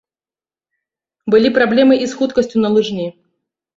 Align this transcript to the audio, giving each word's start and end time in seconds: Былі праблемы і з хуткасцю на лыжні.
Былі 1.35 1.49
праблемы 1.57 1.93
і 2.07 2.11
з 2.15 2.21
хуткасцю 2.23 2.57
на 2.67 2.73
лыжні. 2.77 3.07